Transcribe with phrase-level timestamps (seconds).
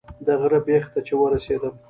[0.25, 1.73] د غره بیخ ته چې ورسېدم.